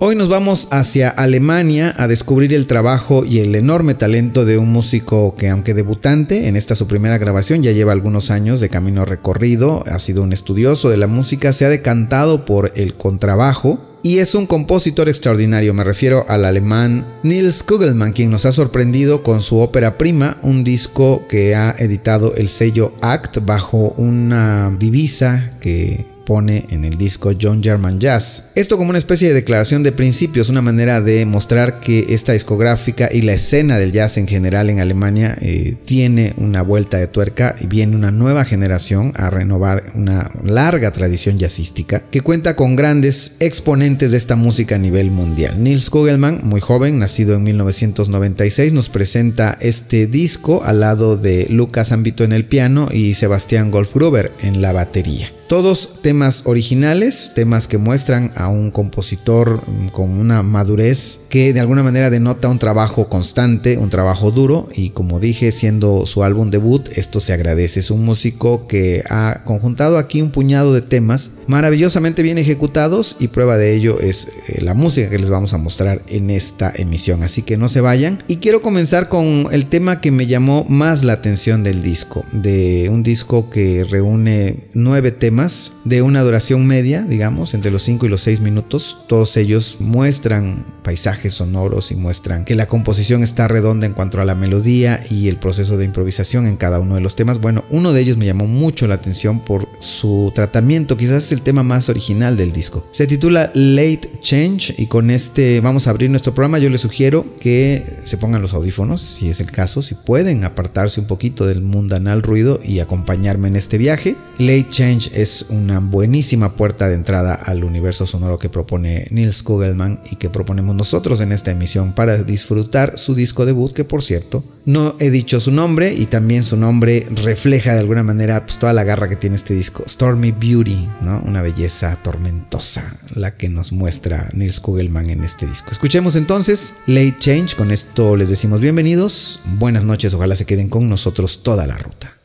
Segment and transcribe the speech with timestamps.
[0.01, 4.71] Hoy nos vamos hacia Alemania a descubrir el trabajo y el enorme talento de un
[4.71, 9.03] músico que aunque debutante en esta su primera grabación ya lleva algunos años de camino
[9.03, 14.19] recorrido, ha sido un estudioso de la música, se ha decantado por el contrabajo y
[14.19, 19.41] es un compositor extraordinario, me refiero al alemán Nils Kugelmann, quien nos ha sorprendido con
[19.41, 26.18] su ópera prima, un disco que ha editado el sello Act bajo una divisa que
[26.29, 28.51] pone en el disco John German Jazz.
[28.53, 33.09] Esto como una especie de declaración de principios, una manera de mostrar que esta discográfica
[33.11, 37.55] y la escena del jazz en general en Alemania eh, tiene una vuelta de tuerca
[37.59, 43.37] y viene una nueva generación a renovar una larga tradición jazzística que cuenta con grandes
[43.39, 45.63] exponentes de esta música a nivel mundial.
[45.63, 51.91] Nils Kugelmann, muy joven, nacido en 1996, nos presenta este disco al lado de Lucas
[51.91, 55.31] Ambito en el piano y Sebastián Golfgruber en la batería.
[55.49, 61.59] Todos temas originales, temas que muestran a un compositor mm, con una madurez que de
[61.59, 66.51] alguna manera denota un trabajo constante, un trabajo duro y como dije, siendo su álbum
[66.51, 67.79] debut, esto se agradece.
[67.79, 73.29] Es un músico que ha conjuntado aquí un puñado de temas maravillosamente bien ejecutados y
[73.29, 77.23] prueba de ello es eh, la música que les vamos a mostrar en esta emisión.
[77.23, 78.21] Así que no se vayan.
[78.27, 82.87] Y quiero comenzar con el tema que me llamó más la atención del disco, de
[82.91, 85.38] un disco que reúne nueve temas
[85.85, 88.97] de una duración media, digamos, entre los 5 y los 6 minutos.
[89.07, 94.25] Todos ellos muestran paisajes sonoros y muestran que la composición está redonda en cuanto a
[94.25, 97.39] la melodía y el proceso de improvisación en cada uno de los temas.
[97.39, 101.41] Bueno, uno de ellos me llamó mucho la atención por su tratamiento, quizás es el
[101.41, 102.85] tema más original del disco.
[102.91, 106.59] Se titula Late Change y con este vamos a abrir nuestro programa.
[106.59, 110.99] Yo les sugiero que se pongan los audífonos, si es el caso, si pueden apartarse
[110.99, 114.15] un poquito del mundanal ruido y acompañarme en este viaje.
[114.37, 119.99] Late Change es una buenísima puerta de entrada al universo sonoro que propone Nils Kugelmann
[120.09, 124.43] y que proponemos nosotros en esta emisión para disfrutar su disco debut, que por cierto,
[124.65, 128.73] no he dicho su nombre y también su nombre refleja de alguna manera pues, toda
[128.73, 131.21] la garra que tiene este disco, Stormy Beauty, ¿no?
[131.25, 132.83] Una belleza tormentosa,
[133.15, 135.71] la que nos muestra Nils Kugelmann en este disco.
[135.71, 140.89] Escuchemos entonces Late Change, con esto les decimos bienvenidos, buenas noches, ojalá se queden con
[140.89, 142.18] nosotros toda la ruta.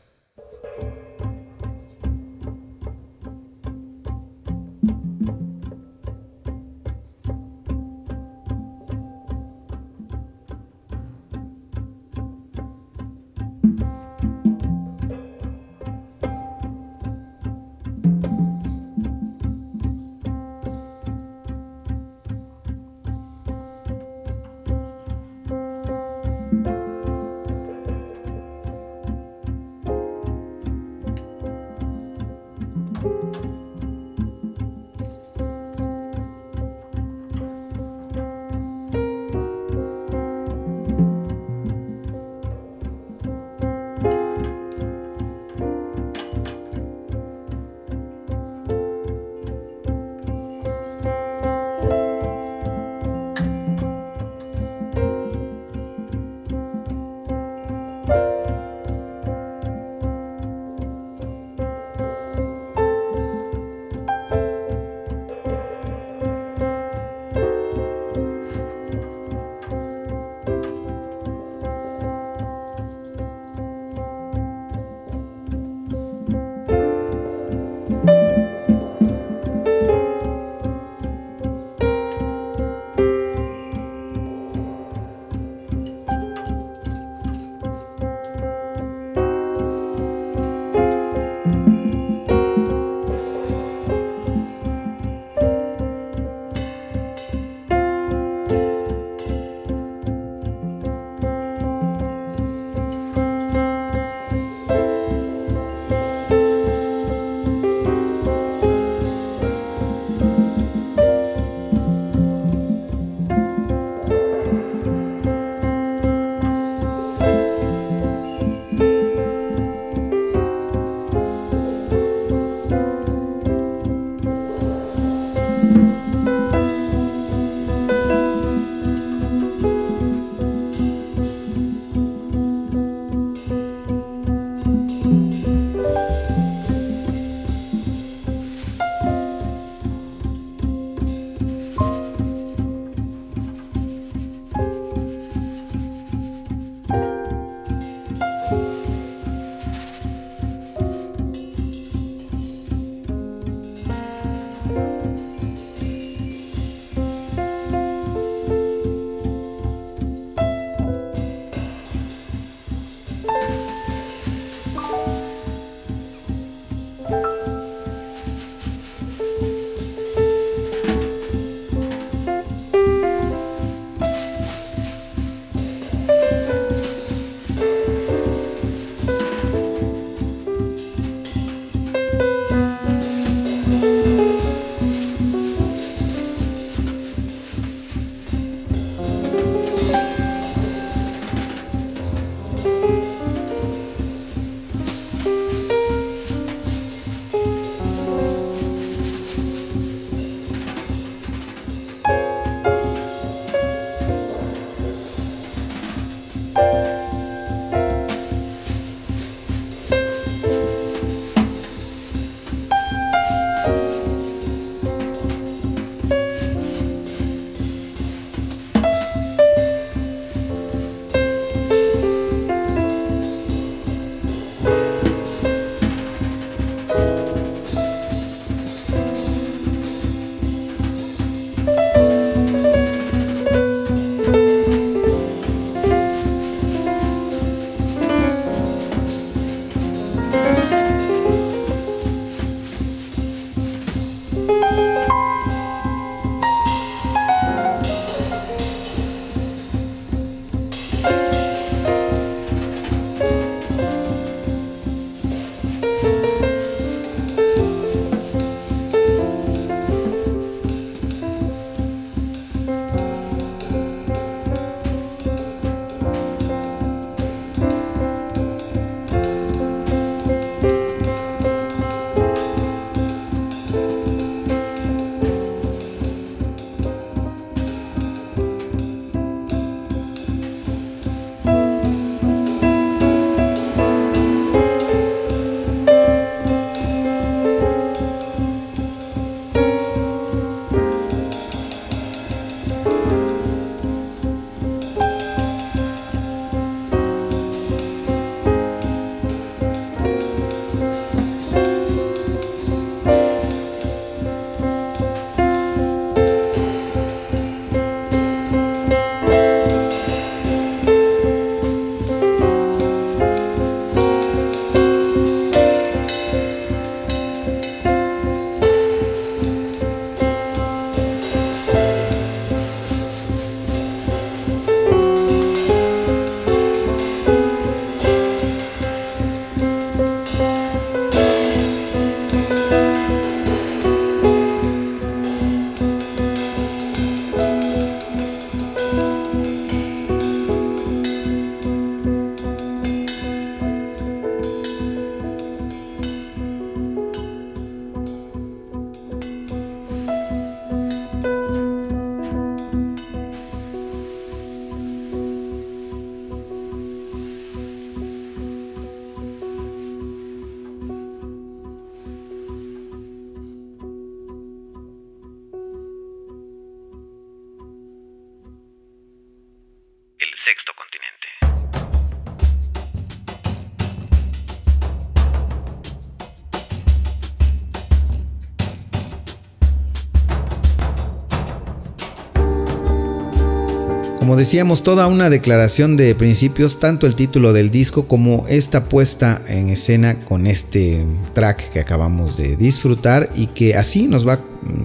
[384.34, 389.40] Como decíamos, toda una declaración de principios, tanto el título del disco como esta puesta
[389.46, 394.40] en escena con este track que acabamos de disfrutar y que así nos va,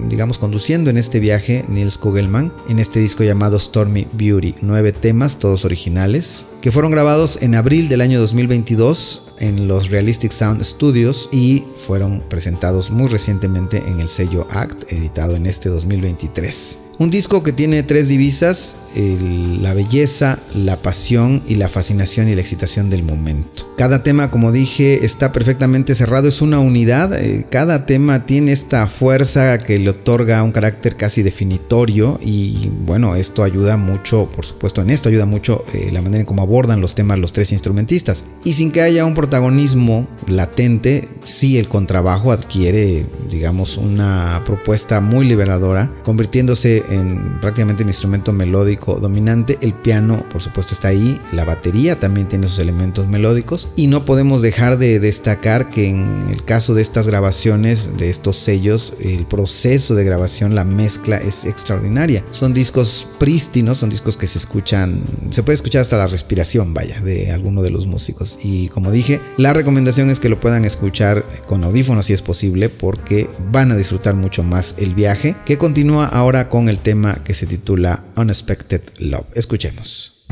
[0.08, 4.54] digamos, conduciendo en este viaje Nils Kugelman en este disco llamado Stormy Beauty.
[4.60, 10.30] Nueve temas, todos originales, que fueron grabados en abril del año 2022 en los Realistic
[10.30, 16.89] Sound Studios y fueron presentados muy recientemente en el sello Act, editado en este 2023.
[17.00, 22.42] Un disco que tiene tres divisas, la belleza, la pasión y la fascinación y la
[22.42, 23.72] excitación del momento.
[23.78, 28.86] Cada tema, como dije, está perfectamente cerrado, es una unidad, eh, cada tema tiene esta
[28.86, 34.82] fuerza que le otorga un carácter casi definitorio y bueno, esto ayuda mucho, por supuesto
[34.82, 38.24] en esto ayuda mucho eh, la manera en cómo abordan los temas los tres instrumentistas.
[38.44, 45.24] Y sin que haya un protagonismo latente, sí el contrabajo adquiere, digamos, una propuesta muy
[45.24, 49.58] liberadora, convirtiéndose en prácticamente un instrumento melódico dominante.
[49.60, 51.20] El piano, por supuesto, está ahí.
[51.32, 53.70] La batería también tiene sus elementos melódicos.
[53.76, 58.36] Y no podemos dejar de destacar que en el caso de estas grabaciones, de estos
[58.36, 62.24] sellos, el proceso de grabación, la mezcla es extraordinaria.
[62.30, 67.00] Son discos prístinos, son discos que se escuchan, se puede escuchar hasta la respiración, vaya,
[67.00, 68.38] de alguno de los músicos.
[68.42, 72.68] Y como dije, la recomendación es que lo puedan escuchar con audífonos si es posible,
[72.68, 77.34] porque van a disfrutar mucho más el viaje, que continúa ahora con el tema que
[77.34, 79.26] se titula Unexpected Love.
[79.34, 80.24] Escuchemos.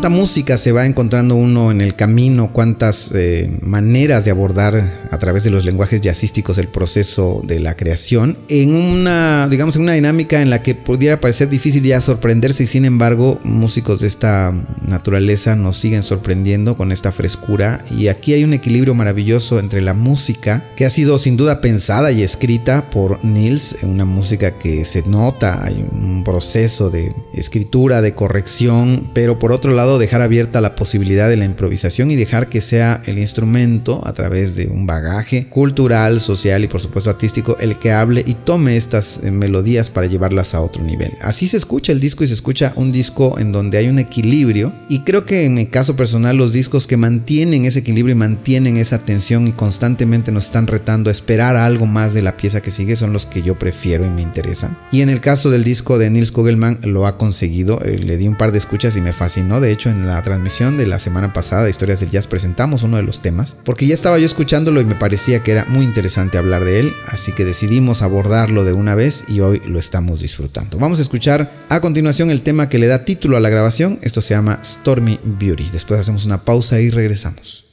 [0.00, 4.82] Cuánta música se va encontrando uno en el camino, cuántas eh, maneras de abordar
[5.20, 9.92] través de los lenguajes jazzísticos el proceso de la creación en una, digamos, en una
[9.92, 14.52] dinámica en la que pudiera parecer difícil ya sorprenderse y sin embargo músicos de esta
[14.82, 17.84] naturaleza nos siguen sorprendiendo con esta frescura.
[17.90, 22.10] Y aquí hay un equilibrio maravilloso entre la música que ha sido sin duda pensada
[22.10, 28.14] y escrita por Nils, una música que se nota, hay un proceso de escritura, de
[28.14, 32.60] corrección, pero por otro lado dejar abierta la posibilidad de la improvisación y dejar que
[32.60, 35.09] sea el instrumento a través de un bagaje
[35.48, 40.06] cultural, social y por supuesto artístico el que hable y tome estas eh, melodías para
[40.06, 41.12] llevarlas a otro nivel.
[41.22, 44.72] Así se escucha el disco y se escucha un disco en donde hay un equilibrio
[44.88, 48.76] y creo que en mi caso personal los discos que mantienen ese equilibrio y mantienen
[48.76, 52.70] esa tensión y constantemente nos están retando a esperar algo más de la pieza que
[52.70, 54.76] sigue son los que yo prefiero y me interesan.
[54.92, 58.28] Y en el caso del disco de Nils Kugelman lo ha conseguido, eh, le di
[58.28, 61.32] un par de escuchas y me fascinó, de hecho, en la transmisión de la semana
[61.32, 64.80] pasada de Historias del Jazz presentamos uno de los temas, porque ya estaba yo escuchándolo
[64.80, 68.72] y me parecía que era muy interesante hablar de él, así que decidimos abordarlo de
[68.72, 70.78] una vez y hoy lo estamos disfrutando.
[70.78, 74.22] Vamos a escuchar a continuación el tema que le da título a la grabación, esto
[74.22, 75.70] se llama Stormy Beauty.
[75.72, 77.69] Después hacemos una pausa y regresamos.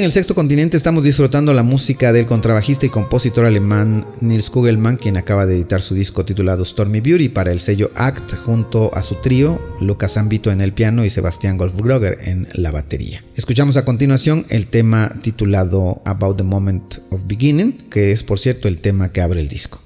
[0.00, 4.96] En el sexto continente estamos disfrutando la música del contrabajista y compositor alemán Nils Kugelmann,
[4.96, 9.02] quien acaba de editar su disco titulado Stormy Beauty para el sello Act junto a
[9.02, 13.22] su trío, Lucas Ambito en el piano y Sebastián Golfgrogger en la batería.
[13.36, 18.68] Escuchamos a continuación el tema titulado About the Moment of Beginning, que es por cierto
[18.68, 19.79] el tema que abre el disco.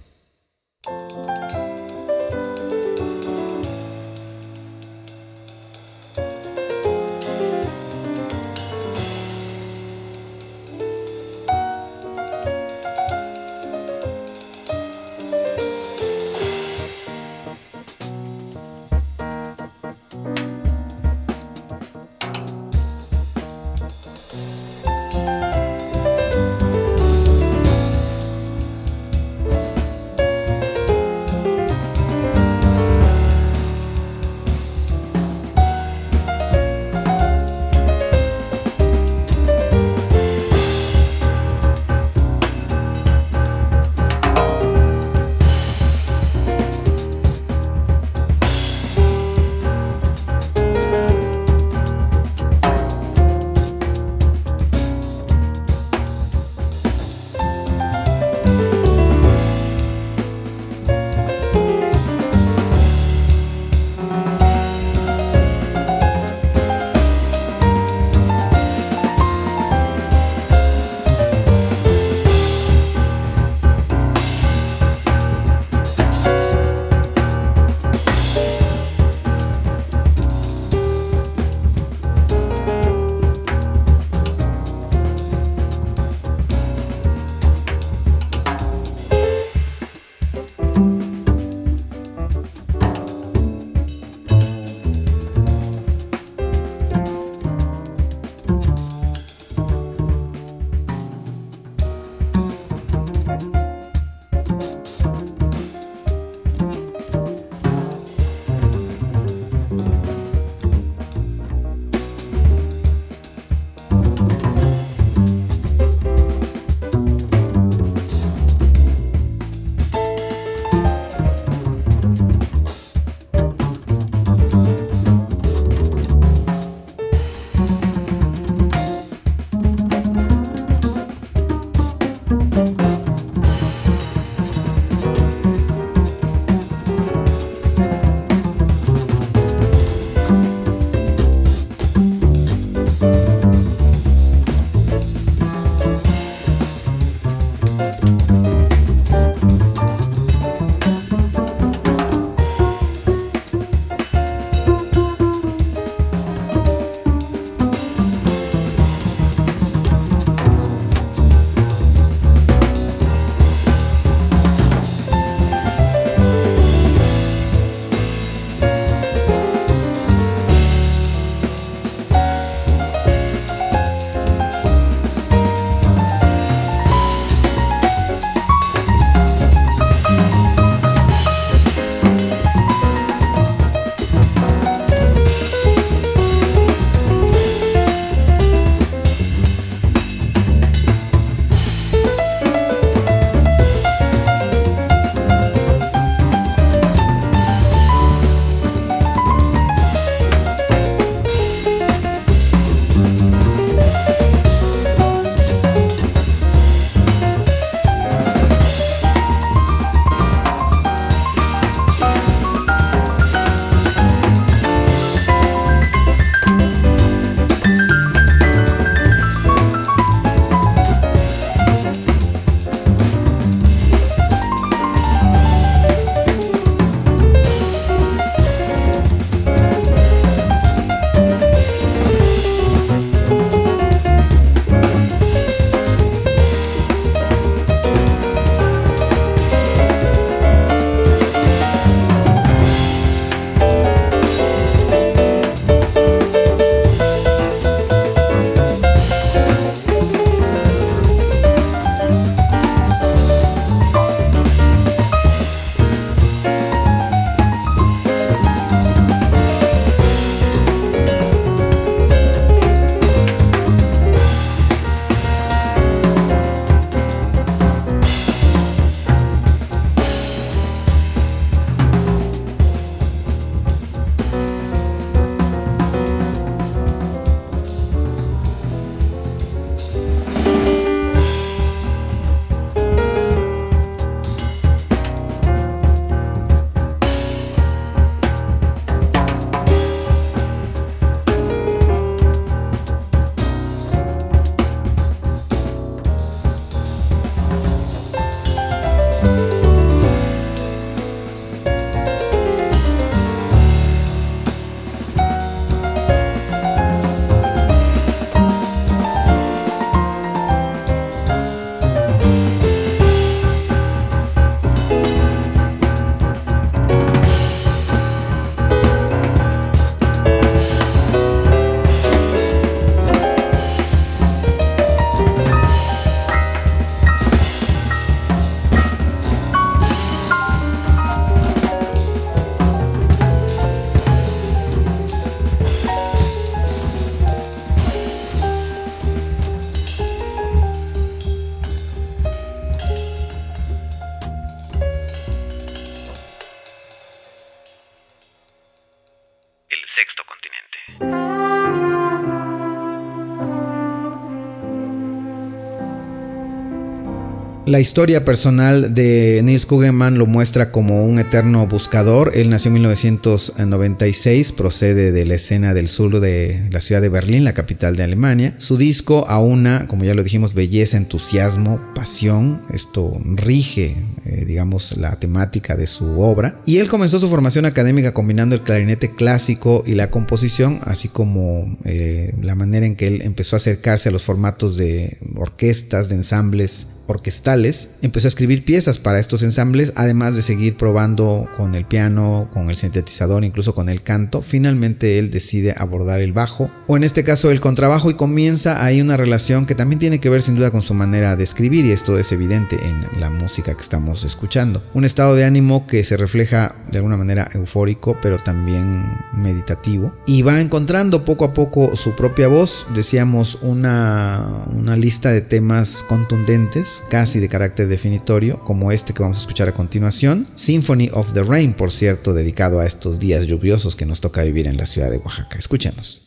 [357.75, 362.31] La historia personal de Nils Kugelmann lo muestra como un eterno buscador.
[362.37, 367.43] Él nació en 1996, procede de la escena del sur de la ciudad de Berlín,
[367.43, 368.55] la capital de Alemania.
[368.59, 372.63] Su disco aúna, como ya lo dijimos, belleza, entusiasmo, pasión.
[372.73, 373.97] Esto rige,
[374.35, 376.61] eh, digamos, la temática de su obra.
[376.67, 381.79] Y él comenzó su formación académica combinando el clarinete clásico y la composición, así como
[381.85, 386.17] eh, la manera en que él empezó a acercarse a los formatos de orquestas, de
[386.17, 391.85] ensambles orquestales, empezó a escribir piezas para estos ensambles, además de seguir probando con el
[391.85, 394.41] piano, con el sintetizador, incluso con el canto.
[394.41, 399.01] Finalmente él decide abordar el bajo, o en este caso el contrabajo, y comienza ahí
[399.01, 401.93] una relación que también tiene que ver sin duda con su manera de escribir, y
[401.93, 404.83] esto es evidente en la música que estamos escuchando.
[404.95, 410.43] Un estado de ánimo que se refleja de alguna manera eufórico, pero también meditativo, y
[410.43, 417.03] va encontrando poco a poco su propia voz, decíamos una, una lista de temas contundentes,
[417.09, 421.43] casi de carácter definitorio, como este que vamos a escuchar a continuación, Symphony of the
[421.43, 425.11] Rain, por cierto, dedicado a estos días lluviosos que nos toca vivir en la ciudad
[425.11, 425.59] de Oaxaca.
[425.59, 426.23] Escuchemos.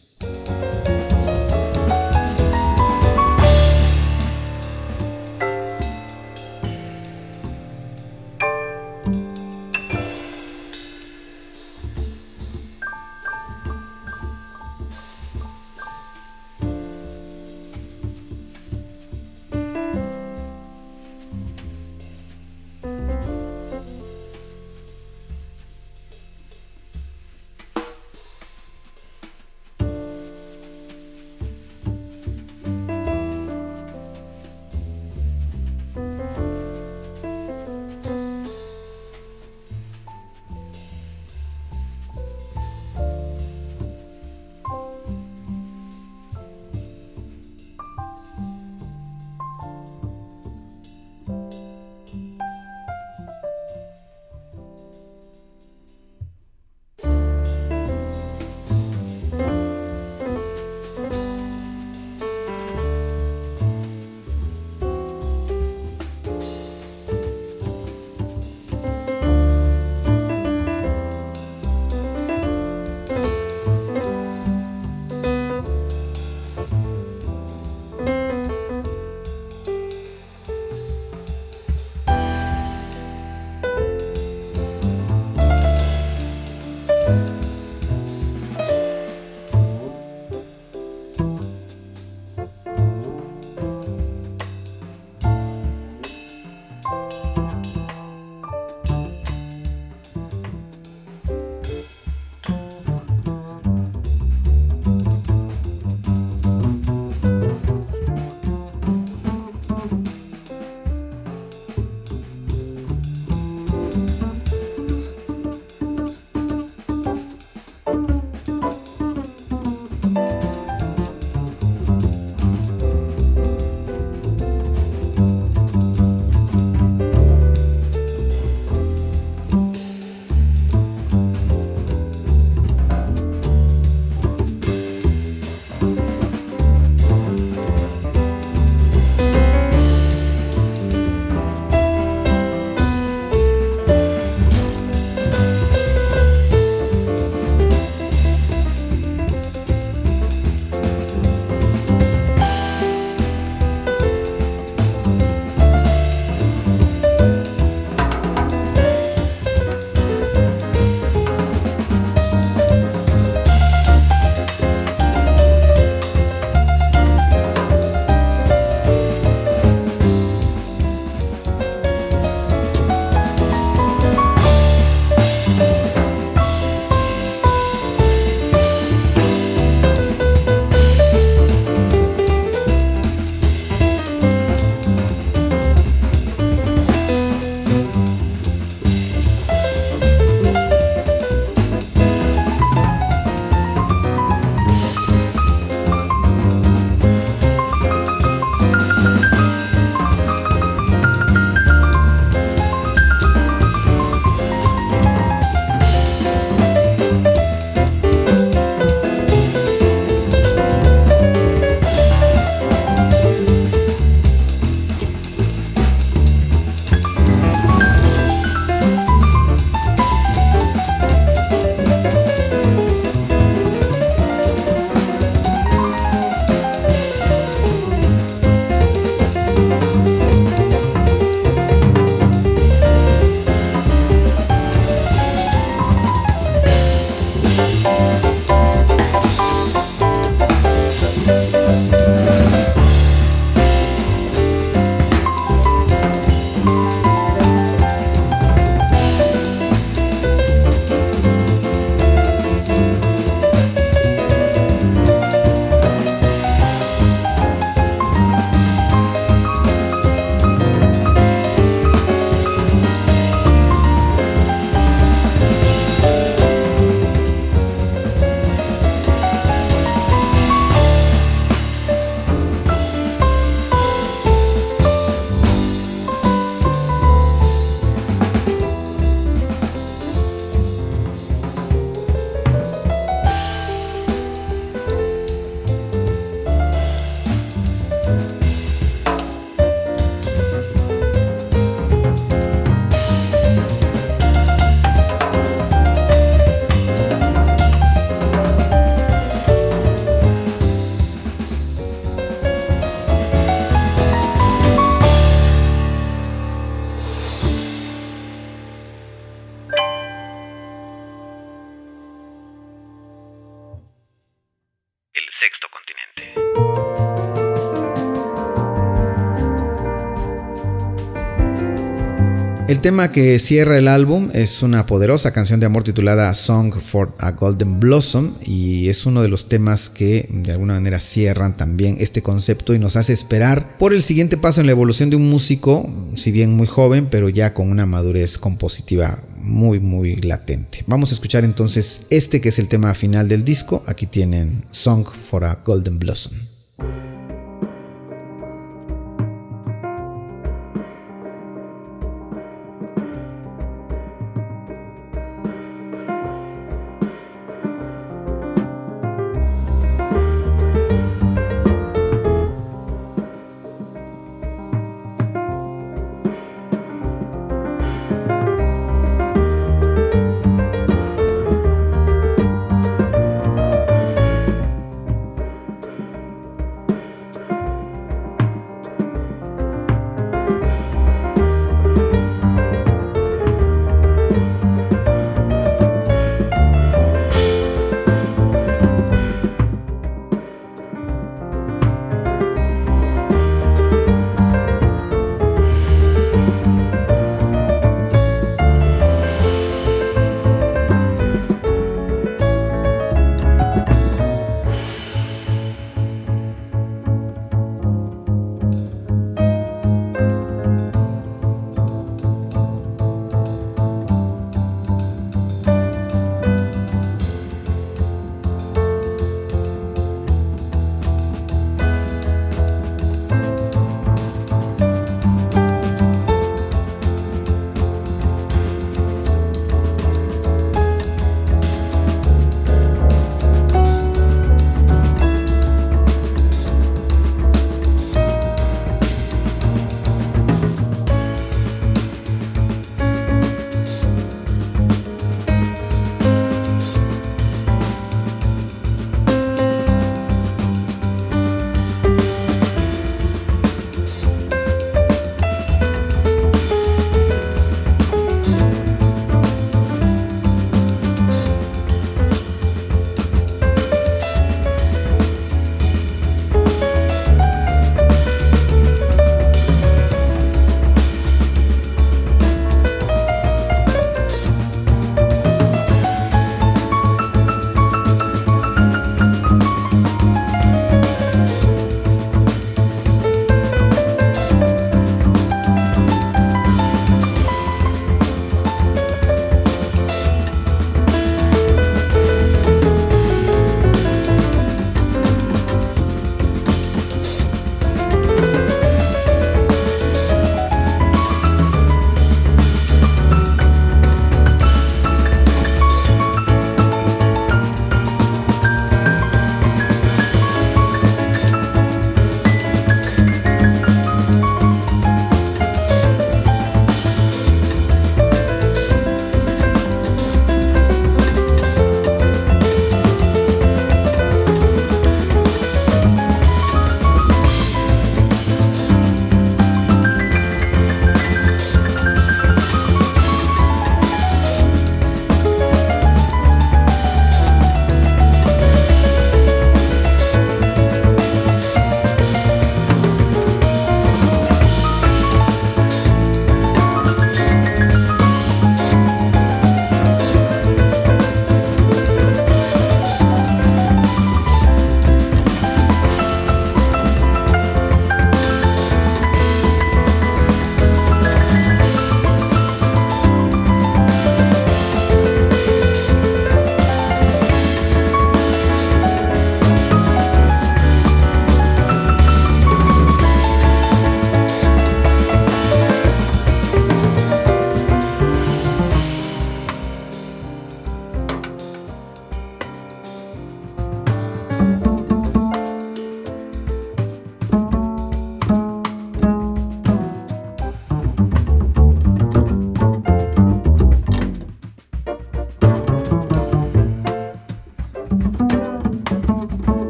[322.78, 327.16] El tema que cierra el álbum es una poderosa canción de amor titulada Song for
[327.18, 331.98] a Golden Blossom y es uno de los temas que de alguna manera cierran también
[332.00, 335.28] este concepto y nos hace esperar por el siguiente paso en la evolución de un
[335.28, 340.84] músico, si bien muy joven, pero ya con una madurez compositiva muy muy latente.
[340.86, 343.84] Vamos a escuchar entonces este que es el tema final del disco.
[343.88, 346.47] Aquí tienen Song for a Golden Blossom.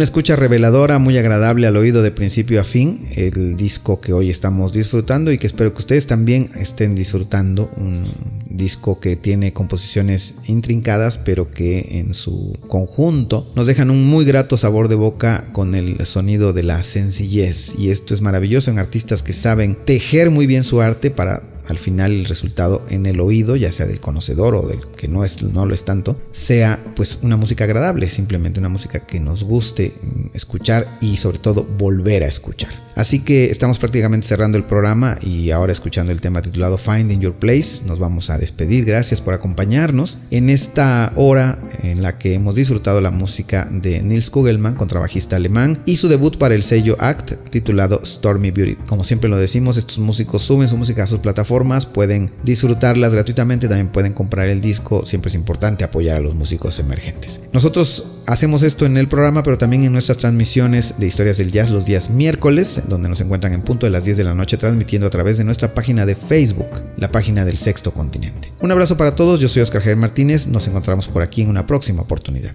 [0.00, 4.30] Una escucha reveladora, muy agradable al oído de principio a fin, el disco que hoy
[4.30, 7.70] estamos disfrutando y que espero que ustedes también estén disfrutando.
[7.76, 8.10] Un
[8.48, 14.56] disco que tiene composiciones intrincadas, pero que en su conjunto nos dejan un muy grato
[14.56, 17.74] sabor de boca con el sonido de la sencillez.
[17.78, 21.78] Y esto es maravilloso en artistas que saben tejer muy bien su arte para al
[21.78, 25.42] final el resultado en el oído, ya sea del conocedor o del que no, es,
[25.42, 29.92] no lo es tanto, sea pues una música agradable, simplemente una música que nos guste
[30.34, 32.70] escuchar y sobre todo volver a escuchar.
[32.96, 37.34] Así que estamos prácticamente cerrando el programa y ahora escuchando el tema titulado Finding Your
[37.34, 38.84] Place, nos vamos a despedir.
[38.84, 44.28] Gracias por acompañarnos en esta hora en la que hemos disfrutado la música de Nils
[44.28, 48.76] Kugelmann, contrabajista alemán, y su debut para el sello Act titulado Stormy Beauty.
[48.86, 51.50] Como siempre lo decimos, estos músicos suben su música a sus plataformas,
[51.86, 56.78] pueden disfrutarlas gratuitamente, también pueden comprar el disco, siempre es importante apoyar a los músicos
[56.78, 57.40] emergentes.
[57.52, 61.70] Nosotros hacemos esto en el programa, pero también en nuestras transmisiones de historias del jazz
[61.70, 65.06] los días miércoles, donde nos encuentran en punto de las 10 de la noche transmitiendo
[65.06, 68.52] a través de nuestra página de Facebook, la página del Sexto Continente.
[68.60, 71.66] Un abrazo para todos, yo soy Oscar Javier Martínez, nos encontramos por aquí en una
[71.66, 72.54] próxima oportunidad.